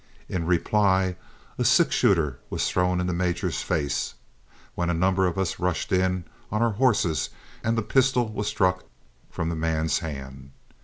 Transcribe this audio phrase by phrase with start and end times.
[0.27, 1.15] In reply
[1.59, 4.15] a six shooter was thrown in the major's face,
[4.73, 7.29] when a number of us rushed in on our horses
[7.63, 8.85] and the pistol was struck
[9.29, 10.53] from the man's hand.